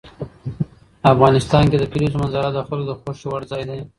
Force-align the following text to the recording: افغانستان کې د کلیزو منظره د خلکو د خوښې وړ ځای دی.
افغانستان 1.13 1.63
کې 1.71 1.77
د 1.79 1.83
کلیزو 1.91 2.19
منظره 2.21 2.49
د 2.53 2.59
خلکو 2.67 2.87
د 2.89 2.93
خوښې 3.01 3.27
وړ 3.29 3.41
ځای 3.51 3.63
دی. 3.69 3.79